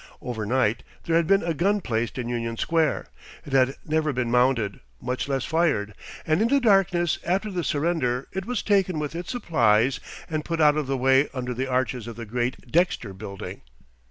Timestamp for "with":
8.97-9.13